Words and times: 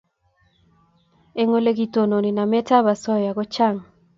Eng' 1.39 1.53
ole 1.57 1.71
kitononi 1.77 2.31
namet 2.37 2.69
ab 2.77 2.85
asoya 2.93 3.31
ko 3.37 3.43
chang' 3.53 3.79